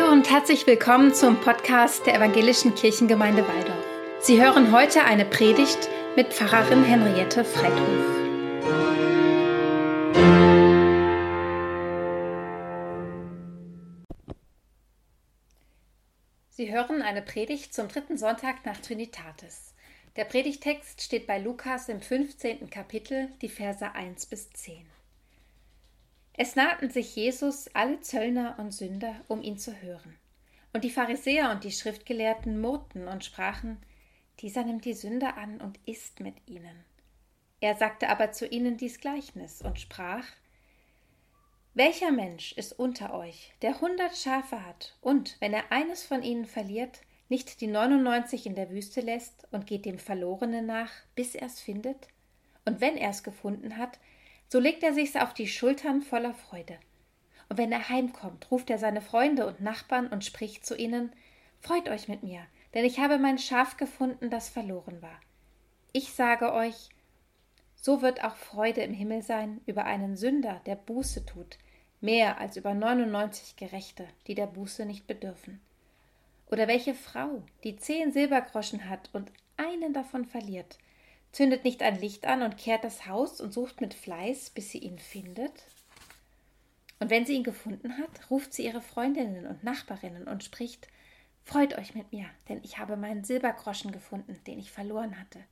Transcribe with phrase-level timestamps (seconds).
[0.00, 3.84] Hallo und herzlich willkommen zum Podcast der Evangelischen Kirchengemeinde Waldorf.
[4.20, 7.86] Sie hören heute eine Predigt mit Pfarrerin Henriette Freithof.
[16.50, 19.74] Sie hören eine Predigt zum dritten Sonntag nach Trinitatis.
[20.16, 22.70] Der Predigtext steht bei Lukas im 15.
[22.70, 24.99] Kapitel, die Verse 1 bis 10.
[26.42, 30.16] Es nahten sich Jesus alle Zöllner und Sünder, um ihn zu hören.
[30.72, 33.76] Und die Pharisäer und die Schriftgelehrten murrten und sprachen,
[34.38, 36.82] dieser nimmt die Sünder an und isst mit ihnen.
[37.60, 40.24] Er sagte aber zu ihnen dies Gleichnis und sprach,
[41.74, 46.46] welcher Mensch ist unter euch, der hundert Schafe hat und, wenn er eines von ihnen
[46.46, 51.60] verliert, nicht die neunundneunzig in der Wüste lässt und geht dem Verlorenen nach, bis er's
[51.60, 52.08] findet?
[52.64, 53.98] Und wenn er's gefunden hat,
[54.50, 56.76] so legt er sich's auf die Schultern voller Freude.
[57.48, 61.12] Und wenn er heimkommt, ruft er seine Freunde und Nachbarn und spricht zu ihnen
[61.60, 62.40] Freut euch mit mir,
[62.72, 65.20] denn ich habe mein Schaf gefunden, das verloren war.
[65.92, 66.88] Ich sage euch,
[67.76, 71.58] so wird auch Freude im Himmel sein über einen Sünder, der Buße tut,
[72.00, 75.60] mehr als über neunundneunzig Gerechte, die der Buße nicht bedürfen.
[76.50, 80.78] Oder welche Frau, die zehn Silbergroschen hat und einen davon verliert,
[81.32, 84.78] zündet nicht ein Licht an und kehrt das Haus und sucht mit Fleiß, bis sie
[84.78, 85.64] ihn findet?
[86.98, 90.88] Und wenn sie ihn gefunden hat, ruft sie ihre Freundinnen und Nachbarinnen und spricht
[91.42, 95.42] Freut euch mit mir, denn ich habe meinen Silbergroschen gefunden, den ich verloren hatte.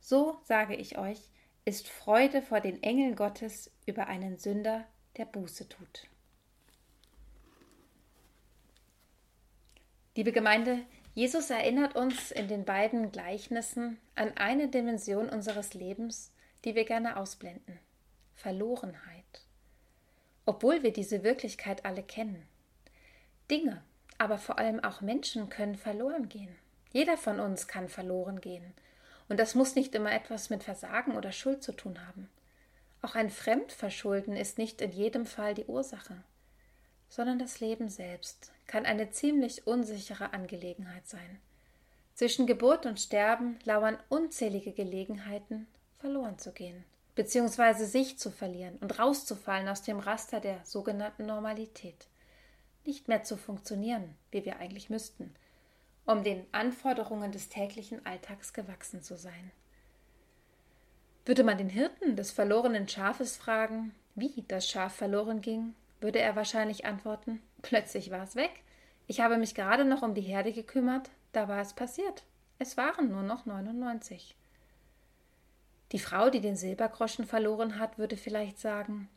[0.00, 1.18] So, sage ich euch,
[1.64, 6.06] ist Freude vor den Engeln Gottes über einen Sünder, der Buße tut.
[10.16, 10.80] Liebe Gemeinde,
[11.14, 16.32] Jesus erinnert uns in den beiden Gleichnissen an eine Dimension unseres Lebens,
[16.64, 17.78] die wir gerne ausblenden
[18.36, 19.44] Verlorenheit.
[20.46, 22.46] Obwohl wir diese Wirklichkeit alle kennen.
[23.50, 23.82] Dinge,
[24.18, 26.54] aber vor allem auch Menschen können verloren gehen.
[26.92, 28.72] Jeder von uns kann verloren gehen.
[29.28, 32.30] Und das muss nicht immer etwas mit Versagen oder Schuld zu tun haben.
[33.02, 36.22] Auch ein Fremdverschulden ist nicht in jedem Fall die Ursache
[37.10, 41.40] sondern das Leben selbst kann eine ziemlich unsichere Angelegenheit sein.
[42.14, 45.66] Zwischen Geburt und Sterben lauern unzählige Gelegenheiten,
[45.98, 46.84] verloren zu gehen,
[47.16, 52.06] beziehungsweise sich zu verlieren und rauszufallen aus dem Raster der sogenannten Normalität,
[52.86, 55.34] nicht mehr zu funktionieren, wie wir eigentlich müssten,
[56.06, 59.50] um den Anforderungen des täglichen Alltags gewachsen zu sein.
[61.24, 66.36] Würde man den Hirten des verlorenen Schafes fragen, wie das Schaf verloren ging, würde er
[66.36, 68.62] wahrscheinlich antworten, plötzlich war es weg.
[69.06, 72.24] Ich habe mich gerade noch um die Herde gekümmert, da war es passiert.
[72.58, 74.34] Es waren nur noch 99.
[75.92, 79.08] Die Frau, die den Silbergroschen verloren hat, würde vielleicht sagen,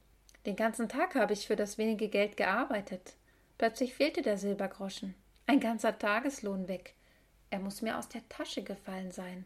[0.45, 3.15] den ganzen Tag habe ich für das wenige Geld gearbeitet.
[3.57, 5.15] Plötzlich fehlte der Silbergroschen.
[5.45, 6.95] Ein ganzer Tageslohn weg.
[7.49, 9.45] Er muss mir aus der Tasche gefallen sein.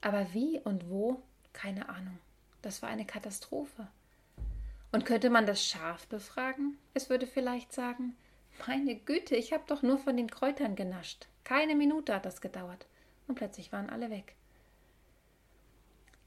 [0.00, 1.22] Aber wie und wo?
[1.52, 2.18] Keine Ahnung.
[2.62, 3.88] Das war eine Katastrophe.
[4.92, 6.76] Und könnte man das Schaf befragen?
[6.94, 8.16] Es würde vielleicht sagen,
[8.66, 11.28] meine Güte, ich habe doch nur von den Kräutern genascht.
[11.44, 12.86] Keine Minute hat das gedauert.
[13.28, 14.34] Und plötzlich waren alle weg.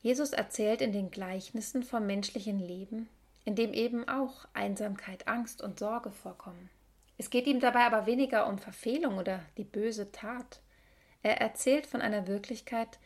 [0.02, 3.10] Jesus erzählt in den Gleichnissen vom menschlichen Leben,
[3.46, 6.70] in dem eben auch Einsamkeit, Angst und Sorge vorkommen.
[7.18, 10.62] Es geht ihm dabei aber weniger um Verfehlung oder die böse Tat.
[11.22, 13.00] Er erzählt von einer Wirklichkeit,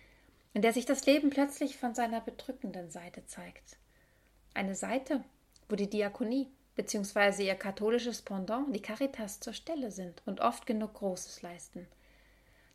[0.54, 3.78] in der sich das Leben plötzlich von seiner bedrückenden Seite zeigt.
[4.56, 5.24] Eine Seite,
[5.70, 7.46] wo die Diakonie bzw.
[7.46, 11.88] ihr katholisches Pendant, die Caritas, zur Stelle sind und oft genug Großes leisten.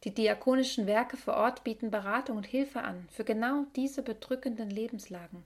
[0.04, 5.44] Die diakonischen Werke vor Ort bieten Beratung und Hilfe an für genau diese bedrückenden Lebenslagen.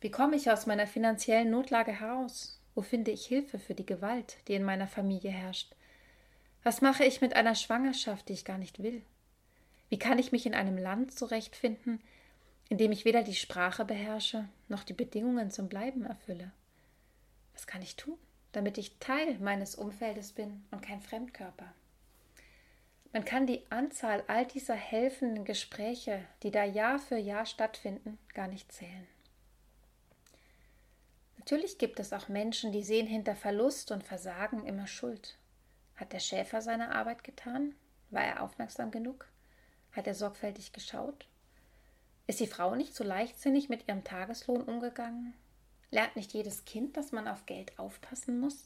[0.00, 2.60] Wie komme ich aus meiner finanziellen Notlage heraus?
[2.74, 5.74] Wo finde ich Hilfe für die Gewalt, die in meiner Familie herrscht?
[6.62, 9.02] Was mache ich mit einer Schwangerschaft, die ich gar nicht will?
[9.90, 12.00] Wie kann ich mich in einem Land zurechtfinden,
[12.68, 16.52] indem ich weder die Sprache beherrsche noch die Bedingungen zum Bleiben erfülle?
[17.54, 18.18] Was kann ich tun,
[18.52, 21.72] damit ich Teil meines Umfeldes bin und kein Fremdkörper?
[23.12, 28.48] Man kann die Anzahl all dieser helfenden Gespräche, die da Jahr für Jahr stattfinden, gar
[28.48, 29.06] nicht zählen.
[31.38, 35.38] Natürlich gibt es auch Menschen, die sehen hinter Verlust und Versagen immer Schuld.
[35.96, 37.74] Hat der Schäfer seine Arbeit getan?
[38.10, 39.26] War er aufmerksam genug?
[39.92, 41.26] Hat er sorgfältig geschaut?
[42.28, 45.32] Ist die Frau nicht so leichtsinnig mit ihrem Tageslohn umgegangen?
[45.90, 48.64] Lernt nicht jedes Kind, dass man auf Geld aufpassen muss?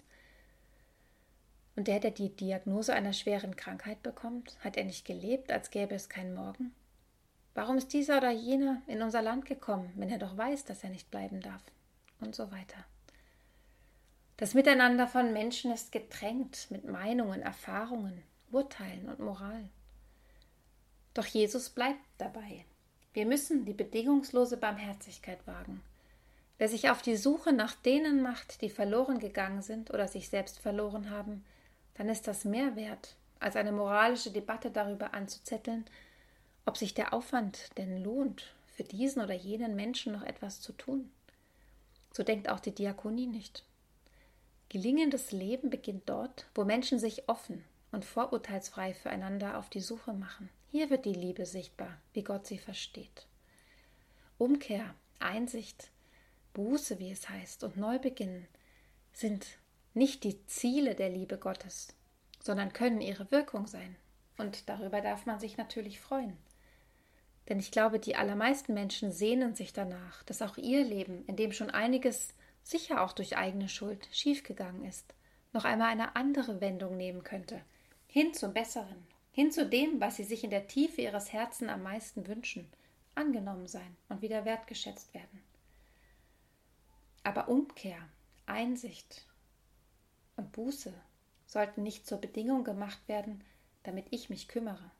[1.76, 5.94] Und der, der die Diagnose einer schweren Krankheit bekommt, hat er nicht gelebt, als gäbe
[5.94, 6.74] es keinen Morgen?
[7.54, 10.90] Warum ist dieser oder jener in unser Land gekommen, wenn er doch weiß, dass er
[10.90, 11.62] nicht bleiben darf?
[12.20, 12.84] Und so weiter.
[14.38, 19.68] Das Miteinander von Menschen ist getränkt mit Meinungen, Erfahrungen, Urteilen und Moral.
[21.14, 22.64] Doch Jesus bleibt dabei.
[23.14, 25.82] Wir müssen die bedingungslose Barmherzigkeit wagen.
[26.58, 30.58] Wer sich auf die Suche nach denen macht, die verloren gegangen sind oder sich selbst
[30.58, 31.44] verloren haben,
[31.94, 35.84] dann ist das mehr wert, als eine moralische Debatte darüber anzuzetteln,
[36.64, 41.10] ob sich der Aufwand denn lohnt, für diesen oder jenen Menschen noch etwas zu tun.
[42.12, 43.64] So denkt auch die Diakonie nicht.
[44.68, 50.48] Gelingendes Leben beginnt dort, wo Menschen sich offen und vorurteilsfrei füreinander auf die Suche machen.
[50.72, 53.26] Hier wird die Liebe sichtbar, wie Gott sie versteht.
[54.38, 55.90] Umkehr, Einsicht,
[56.54, 58.46] Buße, wie es heißt, und Neubeginn
[59.12, 59.58] sind
[59.92, 61.94] nicht die Ziele der Liebe Gottes,
[62.42, 63.96] sondern können ihre Wirkung sein.
[64.38, 66.38] Und darüber darf man sich natürlich freuen.
[67.50, 71.52] Denn ich glaube, die allermeisten Menschen sehnen sich danach, dass auch ihr Leben, in dem
[71.52, 72.32] schon einiges,
[72.62, 75.12] sicher auch durch eigene Schuld, schiefgegangen ist,
[75.52, 77.60] noch einmal eine andere Wendung nehmen könnte,
[78.06, 81.82] hin zum Besseren, hin zu dem, was sie sich in der Tiefe ihres Herzens am
[81.82, 82.70] meisten wünschen,
[83.14, 85.42] angenommen sein und wieder wertgeschätzt werden.
[87.24, 87.98] Aber Umkehr,
[88.46, 89.26] Einsicht
[90.36, 90.92] und Buße
[91.46, 93.42] sollten nicht zur Bedingung gemacht werden,
[93.82, 94.90] damit ich mich kümmere.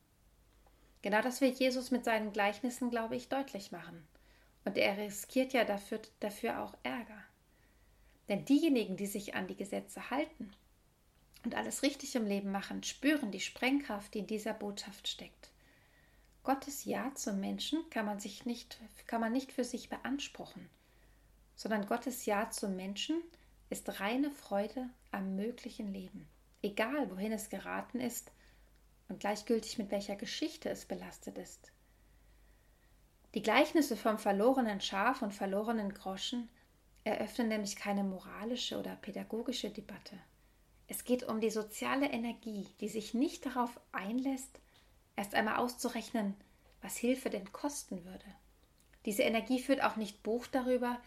[1.03, 4.07] Genau das will Jesus mit seinen Gleichnissen, glaube ich, deutlich machen.
[4.65, 7.23] Und er riskiert ja dafür, dafür auch Ärger.
[8.29, 10.53] Denn diejenigen, die sich an die Gesetze halten,
[11.45, 15.51] und alles richtig im Leben machen, spüren die Sprengkraft, die in dieser Botschaft steckt.
[16.45, 20.69] Gottes Ja zum Menschen kann man, sich nicht, kann man nicht für sich beanspruchen,
[21.55, 23.23] sondern Gottes Ja zum Menschen
[23.71, 26.29] ist reine Freude am möglichen Leben,
[26.63, 28.33] egal wohin es geraten ist
[29.09, 31.71] und gleichgültig mit welcher Geschichte es belastet ist.
[33.35, 36.51] Die Gleichnisse vom verlorenen Schaf und verlorenen Groschen
[37.05, 40.19] eröffnen nämlich keine moralische oder pädagogische Debatte.
[40.89, 44.61] Es geht um die soziale Energie, die sich nicht darauf einlässt,
[45.17, 46.35] erst einmal auszurechnen,
[46.81, 48.25] was Hilfe denn kosten würde.
[49.05, 51.01] Diese Energie führt auch nicht Buch darüber,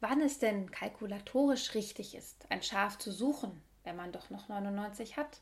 [0.00, 5.16] wann es denn kalkulatorisch richtig ist, ein Schaf zu suchen, wenn man doch noch 99
[5.16, 5.40] hat.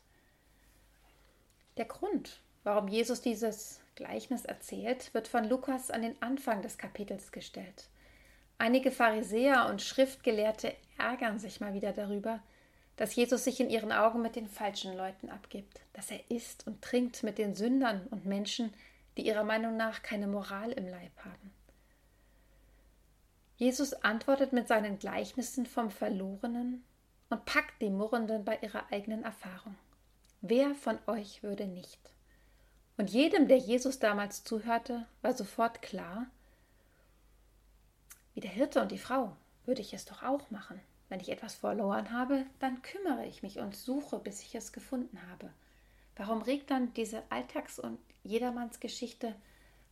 [1.77, 7.31] Der Grund, warum Jesus dieses Gleichnis erzählt, wird von Lukas an den Anfang des Kapitels
[7.31, 7.89] gestellt.
[8.57, 12.41] Einige Pharisäer und Schriftgelehrte ärgern sich mal wieder darüber,
[12.97, 16.81] dass Jesus sich in ihren Augen mit den falschen Leuten abgibt, dass er isst und
[16.81, 18.73] trinkt mit den Sündern und Menschen,
[19.17, 21.51] die ihrer Meinung nach keine Moral im Leib haben.
[23.57, 26.83] Jesus antwortet mit seinen Gleichnissen vom Verlorenen
[27.29, 29.75] und packt die Murrenden bei ihrer eigenen Erfahrung.
[30.41, 31.99] Wer von euch würde nicht?
[32.97, 36.27] Und jedem, der Jesus damals zuhörte, war sofort klar,
[38.33, 40.79] wie der Hirte und die Frau würde ich es doch auch machen.
[41.15, 45.17] Wenn ich etwas verloren habe, dann kümmere ich mich und suche, bis ich es gefunden
[45.31, 45.49] habe.
[46.17, 49.33] Warum regt dann diese Alltags- und Jedermannsgeschichte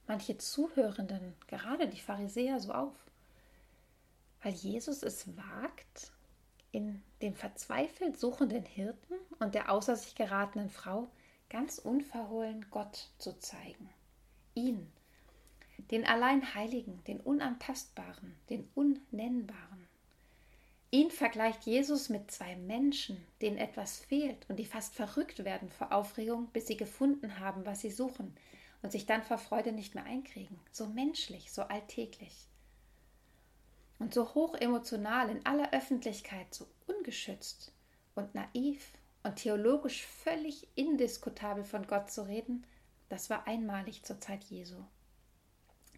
[0.05, 2.93] manche Zuhörenden, gerade die Pharisäer, so auf?
[4.41, 6.11] Weil Jesus es wagt,
[6.73, 11.07] in dem verzweifelt suchenden Hirten und der außer sich geratenen Frau
[11.49, 13.89] ganz unverhohlen Gott zu zeigen.
[14.55, 14.91] Ihn,
[15.89, 19.87] den allein Heiligen, den Unantastbaren, den Unnennbaren.
[20.93, 25.91] Ihn vergleicht Jesus mit zwei Menschen, denen etwas fehlt und die fast verrückt werden vor
[25.91, 28.37] Aufregung, bis sie gefunden haben, was sie suchen
[28.83, 30.59] und sich dann vor Freude nicht mehr einkriegen.
[30.71, 32.47] So menschlich, so alltäglich.
[33.97, 37.73] Und so hoch emotional in aller Öffentlichkeit, so ungeschützt
[38.13, 38.91] und naiv
[39.23, 42.67] und theologisch völlig indiskutabel von Gott zu reden,
[43.09, 44.77] das war einmalig zur Zeit Jesu.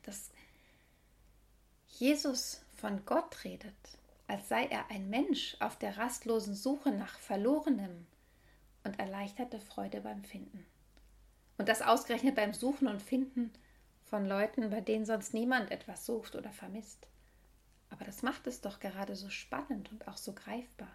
[0.03, 0.31] Dass
[1.85, 3.75] Jesus von Gott redet,
[4.27, 8.07] als sei er ein Mensch auf der rastlosen Suche nach Verlorenem
[8.83, 10.65] und erleichterte Freude beim Finden.
[11.57, 13.51] Und das ausgerechnet beim Suchen und Finden
[14.03, 17.07] von Leuten, bei denen sonst niemand etwas sucht oder vermisst.
[17.89, 20.91] Aber das macht es doch gerade so spannend und auch so greifbar.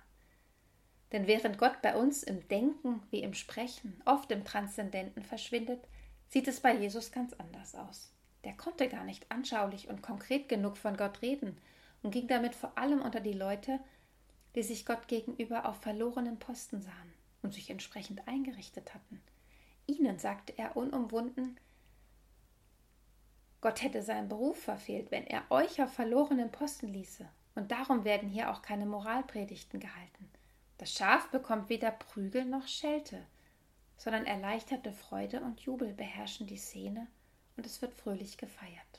[1.13, 5.83] Denn während Gott bei uns im Denken wie im Sprechen, oft im Transzendenten verschwindet,
[6.29, 8.13] sieht es bei Jesus ganz anders aus.
[8.45, 11.57] Der konnte gar nicht anschaulich und konkret genug von Gott reden
[12.03, 13.81] und ging damit vor allem unter die Leute,
[14.55, 19.21] die sich Gott gegenüber auf verlorenen Posten sahen und sich entsprechend eingerichtet hatten.
[19.87, 21.59] Ihnen sagte er unumwunden,
[23.61, 27.29] Gott hätte seinen Beruf verfehlt, wenn er euch auf verlorenen Posten ließe.
[27.55, 30.31] Und darum werden hier auch keine Moralpredigten gehalten.
[30.79, 33.27] Das Schaf bekommt weder Prügel noch Schelte,
[33.99, 37.07] sondern erleichterte Freude und Jubel beherrschen die Szene
[37.59, 38.90] und es wird fröhlich gefeiert.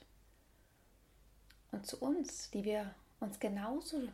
[1.71, 4.07] Und zu uns, die wir uns genauso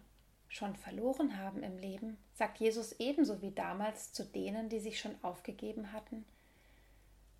[0.47, 5.15] schon verloren haben im Leben, sagt Jesus ebenso wie damals zu denen, die sich schon
[5.21, 6.25] aufgegeben hatten.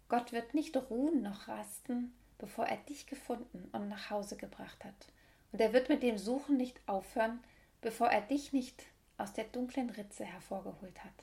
[0.10, 5.08] Gott wird nicht ruhen noch rasten, bevor er dich gefunden und nach Hause gebracht hat.
[5.52, 7.40] Und er wird mit dem Suchen nicht aufhören,
[7.82, 8.84] bevor er dich nicht
[9.18, 11.14] aus der dunklen Ritze hervorgeholt hat,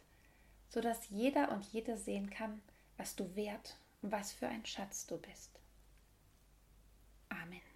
[0.69, 2.61] so dass jeder und jede sehen kann,
[2.97, 5.51] was du wert und was für ein Schatz du bist.
[7.29, 7.74] Amen.